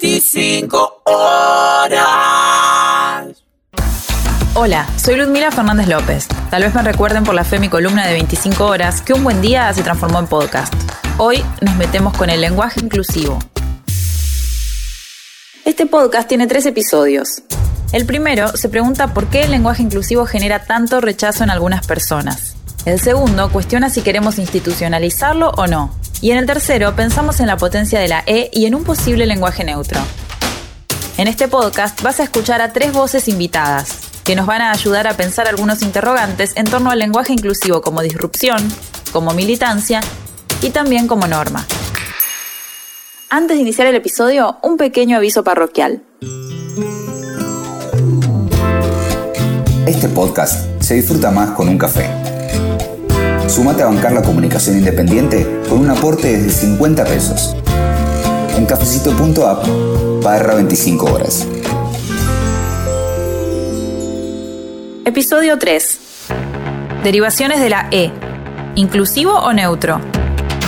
[0.00, 1.94] 25 horas.
[4.54, 6.26] Hola, soy Ludmila Fernández López.
[6.50, 9.40] Tal vez me recuerden por la fe mi columna de 25 horas que un buen
[9.40, 10.74] día se transformó en podcast.
[11.18, 13.38] Hoy nos metemos con el lenguaje inclusivo.
[15.64, 17.44] Este podcast tiene tres episodios.
[17.92, 22.56] El primero se pregunta por qué el lenguaje inclusivo genera tanto rechazo en algunas personas.
[22.84, 25.94] El segundo cuestiona si queremos institucionalizarlo o no.
[26.24, 29.26] Y en el tercero pensamos en la potencia de la E y en un posible
[29.26, 30.00] lenguaje neutro.
[31.18, 35.06] En este podcast vas a escuchar a tres voces invitadas, que nos van a ayudar
[35.06, 38.56] a pensar algunos interrogantes en torno al lenguaje inclusivo como disrupción,
[39.12, 40.00] como militancia
[40.62, 41.66] y también como norma.
[43.28, 46.02] Antes de iniciar el episodio, un pequeño aviso parroquial.
[49.86, 52.33] Este podcast se disfruta más con un café.
[53.48, 57.54] Sumate a bancar la comunicación independiente con un aporte desde 50 pesos.
[58.56, 61.46] En cafecito.app barra 25 horas.
[65.04, 65.98] Episodio 3.
[67.02, 68.10] Derivaciones de la E.
[68.76, 70.00] ¿Inclusivo o neutro?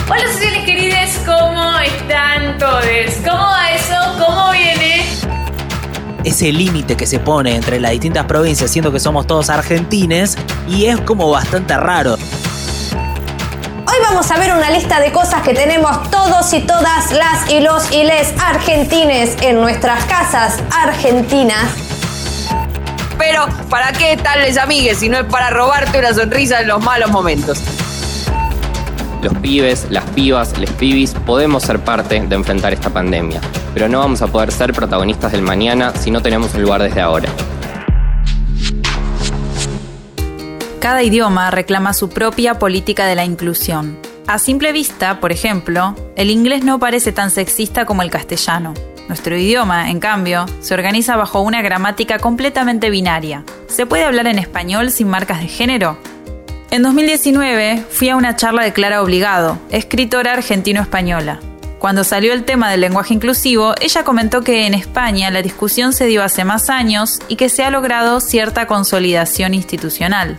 [0.09, 2.83] Hola sociales queridos, ¿cómo están todos?
[3.25, 3.95] ¿Cómo va eso?
[4.25, 5.03] ¿Cómo viene?
[6.23, 10.85] ese límite que se pone entre las distintas provincias, siendo que somos todos argentines, y
[10.85, 12.17] es como bastante raro.
[14.17, 17.91] Vamos a ver una lista de cosas que tenemos todos y todas las y los
[17.91, 21.65] y les argentines en nuestras casas argentinas.
[23.19, 26.83] Pero, ¿para qué tal les amigues si no es para robarte una sonrisa en los
[26.83, 27.61] malos momentos?
[29.21, 33.39] Los pibes, las pibas, les pibis podemos ser parte de enfrentar esta pandemia,
[33.75, 37.01] pero no vamos a poder ser protagonistas del mañana si no tenemos un lugar desde
[37.01, 37.29] ahora.
[40.79, 44.06] Cada idioma reclama su propia política de la inclusión.
[44.27, 48.73] A simple vista, por ejemplo, el inglés no parece tan sexista como el castellano.
[49.07, 53.45] Nuestro idioma, en cambio, se organiza bajo una gramática completamente binaria.
[53.69, 55.97] ¿Se puede hablar en español sin marcas de género?
[56.71, 61.39] En 2019 fui a una charla de Clara Obligado, escritora argentino-española.
[61.79, 66.05] Cuando salió el tema del lenguaje inclusivo, ella comentó que en España la discusión se
[66.05, 70.37] dio hace más años y que se ha logrado cierta consolidación institucional,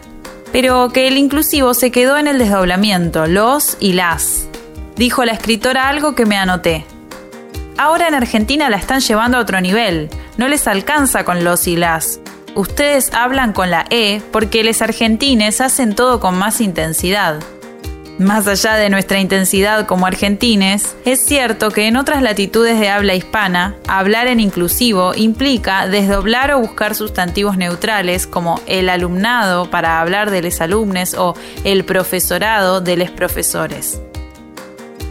[0.53, 4.49] pero que el inclusivo se quedó en el desdoblamiento, los y las.
[4.97, 6.85] Dijo la escritora algo que me anoté.
[7.77, 11.77] Ahora en Argentina la están llevando a otro nivel, no les alcanza con los y
[11.77, 12.21] las,
[12.55, 17.41] ustedes hablan con la E porque los argentines hacen todo con más intensidad.
[18.19, 23.15] Más allá de nuestra intensidad como argentines, es cierto que en otras latitudes de habla
[23.15, 30.33] hispana, hablar en inclusivo implica desdoblar o buscar sustantivos neutrales como el alumnado para hablar
[30.33, 34.01] de les alumnes o el profesorado de les profesores.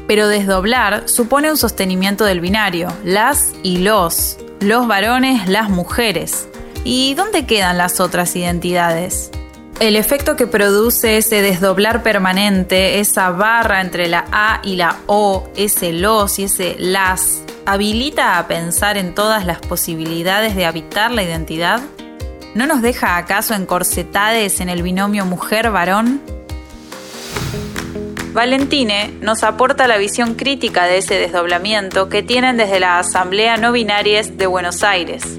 [0.05, 6.49] Pero desdoblar supone un sostenimiento del binario, las y los, los varones, las mujeres.
[6.83, 9.31] ¿Y dónde quedan las otras identidades?
[9.79, 15.47] El efecto que produce ese desdoblar permanente, esa barra entre la A y la O,
[15.55, 21.21] ese los y ese las, habilita a pensar en todas las posibilidades de habitar la
[21.21, 21.79] identidad?
[22.55, 26.21] ¿No nos deja acaso encorsetades en el binomio mujer-varón?
[28.33, 33.71] Valentine nos aporta la visión crítica de ese desdoblamiento que tienen desde la Asamblea No
[33.71, 35.37] Binarias de Buenos Aires,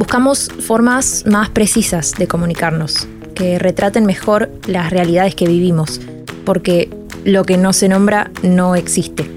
[0.00, 3.06] Buscamos formas más precisas de comunicarnos,
[3.40, 5.98] que retraten mejor las realidades que vivimos,
[6.44, 6.90] porque
[7.24, 9.30] lo que no se nombra no existe.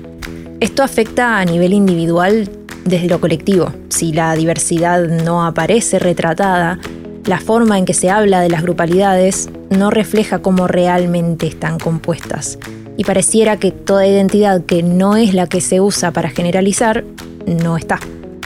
[0.60, 2.50] Esto afecta a nivel individual
[2.84, 3.72] desde lo colectivo.
[3.88, 6.80] Si la diversidad no aparece retratada,
[7.24, 12.60] la forma en que se habla de las grupalidades no refleja cómo realmente están compuestas.
[12.98, 17.06] Y pareciera que toda identidad que no es la que se usa para generalizar,
[17.48, 18.00] no está.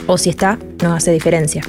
[0.06, 1.63] O si está, no hace diferencia.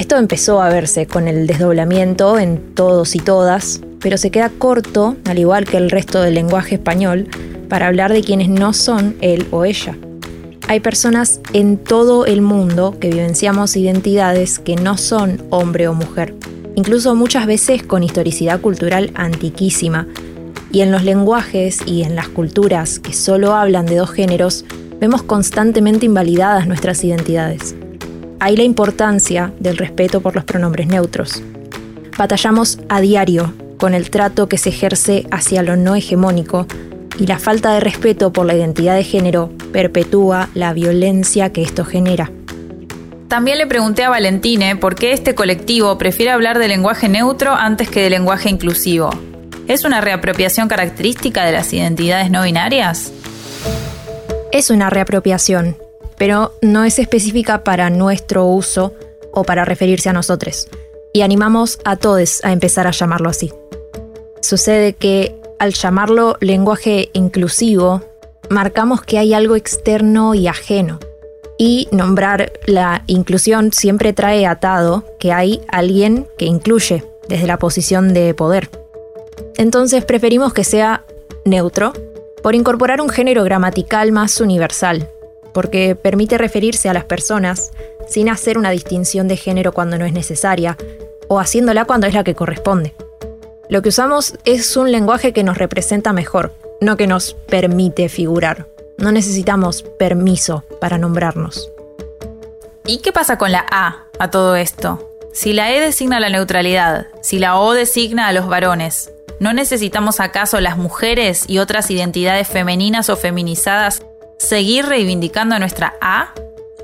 [0.00, 5.16] Esto empezó a verse con el desdoblamiento en todos y todas, pero se queda corto,
[5.26, 7.28] al igual que el resto del lenguaje español,
[7.68, 9.98] para hablar de quienes no son él o ella.
[10.68, 16.34] Hay personas en todo el mundo que vivenciamos identidades que no son hombre o mujer,
[16.76, 20.06] incluso muchas veces con historicidad cultural antiquísima.
[20.72, 24.64] Y en los lenguajes y en las culturas que solo hablan de dos géneros,
[24.98, 27.74] vemos constantemente invalidadas nuestras identidades
[28.40, 31.42] hay la importancia del respeto por los pronombres neutros.
[32.16, 36.66] Batallamos a diario con el trato que se ejerce hacia lo no hegemónico
[37.18, 41.84] y la falta de respeto por la identidad de género perpetúa la violencia que esto
[41.84, 42.30] genera.
[43.28, 47.88] También le pregunté a Valentine por qué este colectivo prefiere hablar de lenguaje neutro antes
[47.88, 49.10] que de lenguaje inclusivo.
[49.68, 53.12] ¿Es una reapropiación característica de las identidades no binarias?
[54.50, 55.76] Es una reapropiación,
[56.20, 58.92] pero no es específica para nuestro uso
[59.32, 60.68] o para referirse a nosotros.
[61.14, 63.50] Y animamos a todos a empezar a llamarlo así.
[64.42, 68.02] Sucede que al llamarlo lenguaje inclusivo,
[68.50, 70.98] marcamos que hay algo externo y ajeno.
[71.56, 78.12] Y nombrar la inclusión siempre trae atado que hay alguien que incluye desde la posición
[78.12, 78.68] de poder.
[79.56, 81.02] Entonces preferimos que sea
[81.46, 81.94] neutro
[82.42, 85.08] por incorporar un género gramatical más universal,
[85.52, 87.72] porque permite referirse a las personas
[88.08, 90.76] sin hacer una distinción de género cuando no es necesaria,
[91.28, 92.94] o haciéndola cuando es la que corresponde.
[93.68, 98.66] Lo que usamos es un lenguaje que nos representa mejor, no que nos permite figurar.
[98.98, 101.70] No necesitamos permiso para nombrarnos.
[102.84, 105.08] ¿Y qué pasa con la A a todo esto?
[105.32, 110.18] Si la E designa la neutralidad, si la O designa a los varones, ¿no necesitamos
[110.18, 114.02] acaso las mujeres y otras identidades femeninas o feminizadas
[114.40, 116.32] seguir reivindicando nuestra A?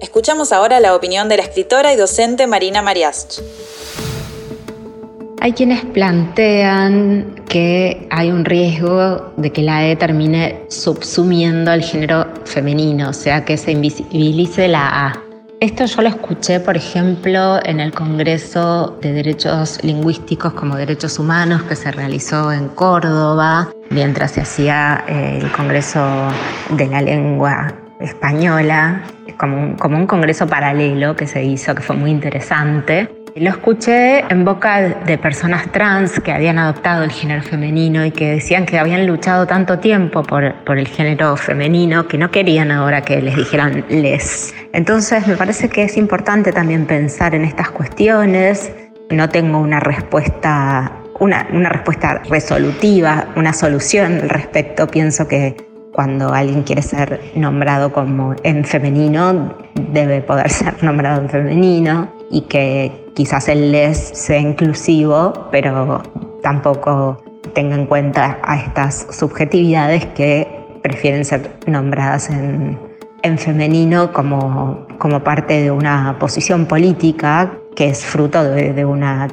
[0.03, 3.41] Escuchamos ahora la opinión de la escritora y docente Marina Mariach.
[5.41, 12.27] Hay quienes plantean que hay un riesgo de que la E termine subsumiendo al género
[12.45, 15.26] femenino, o sea, que se invisibilice la A.
[15.59, 21.63] Esto yo lo escuché, por ejemplo, en el Congreso de Derechos Lingüísticos como Derechos Humanos
[21.63, 26.29] que se realizó en Córdoba, mientras se hacía eh, el Congreso
[26.69, 29.03] de la Lengua Española,
[29.39, 33.16] como como un congreso paralelo que se hizo, que fue muy interesante.
[33.39, 38.31] Lo escuché en boca de personas trans que habían adoptado el género femenino y que
[38.31, 43.03] decían que habían luchado tanto tiempo por, por el género femenino que no querían ahora
[43.03, 44.55] que les dijeran les.
[44.73, 48.73] Entonces me parece que es importante también pensar en estas cuestiones.
[49.11, 50.91] No tengo una respuesta,
[51.21, 54.87] una, una respuesta resolutiva, una solución al respecto.
[54.87, 55.59] Pienso que
[55.93, 62.41] cuando alguien quiere ser nombrado como en femenino, debe poder ser nombrado en femenino y
[62.43, 66.03] que quizás el les sea inclusivo, pero
[66.43, 67.23] tampoco
[67.55, 70.47] tenga en cuenta a estas subjetividades que
[70.83, 72.79] prefieren ser nombradas en,
[73.39, 79.27] femenino como, como, parte de una posición política que es fruto de, una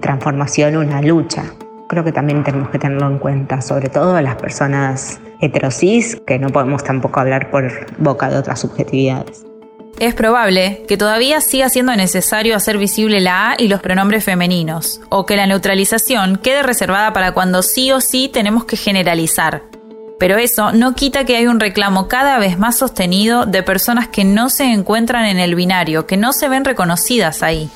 [0.00, 1.44] transformación, una lucha.
[1.88, 6.48] Creo que también tenemos que tenerlo en cuenta, sobre todo las personas heterosis, que no
[6.48, 9.47] podemos tampoco hablar por boca de otras subjetividades.
[10.00, 15.00] Es probable que todavía siga siendo necesario hacer visible la A y los pronombres femeninos,
[15.08, 19.64] o que la neutralización quede reservada para cuando sí o sí tenemos que generalizar.
[20.20, 24.24] Pero eso no quita que hay un reclamo cada vez más sostenido de personas que
[24.24, 27.68] no se encuentran en el binario, que no se ven reconocidas ahí.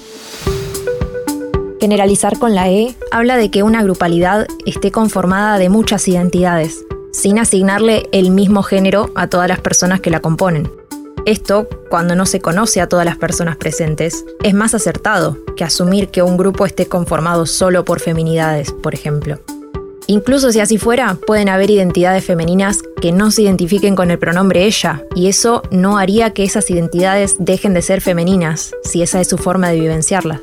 [1.80, 7.40] Generalizar con la E habla de que una grupalidad esté conformada de muchas identidades, sin
[7.40, 10.81] asignarle el mismo género a todas las personas que la componen.
[11.24, 16.08] Esto, cuando no se conoce a todas las personas presentes, es más acertado que asumir
[16.08, 19.38] que un grupo esté conformado solo por feminidades, por ejemplo.
[20.08, 24.64] Incluso si así fuera, pueden haber identidades femeninas que no se identifiquen con el pronombre
[24.64, 29.28] ella, y eso no haría que esas identidades dejen de ser femeninas, si esa es
[29.28, 30.40] su forma de vivenciarla.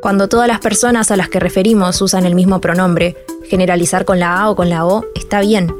[0.00, 4.40] Cuando todas las personas a las que referimos usan el mismo pronombre, generalizar con la
[4.40, 5.72] A o con la O está bien,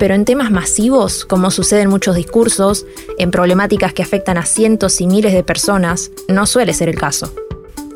[0.00, 2.86] pero en temas masivos, como sucede en muchos discursos,
[3.18, 7.30] en problemáticas que afectan a cientos y miles de personas, no suele ser el caso.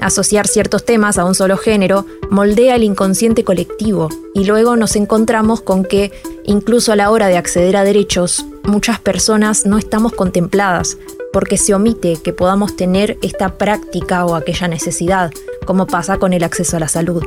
[0.02, 5.62] Asociar ciertos temas a un solo género moldea el inconsciente colectivo y luego nos encontramos
[5.62, 6.12] con que,
[6.44, 10.99] incluso a la hora de acceder a derechos, muchas personas no estamos contempladas
[11.32, 15.32] porque se omite que podamos tener esta práctica o aquella necesidad,
[15.64, 17.25] como pasa con el acceso a la salud.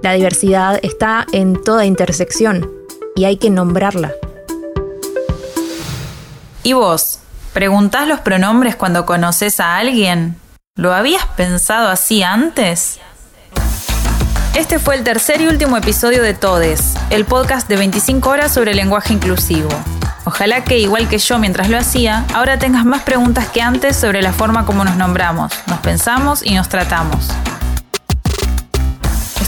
[0.00, 2.81] La diversidad está en toda intersección,
[3.14, 4.12] y hay que nombrarla.
[6.62, 7.18] ¿Y vos?
[7.52, 10.36] ¿Preguntás los pronombres cuando conoces a alguien?
[10.76, 12.98] ¿Lo habías pensado así antes?
[14.54, 18.74] Este fue el tercer y último episodio de Todes, el podcast de 25 horas sobre
[18.74, 19.68] lenguaje inclusivo.
[20.24, 24.22] Ojalá que, igual que yo mientras lo hacía, ahora tengas más preguntas que antes sobre
[24.22, 27.28] la forma como nos nombramos, nos pensamos y nos tratamos.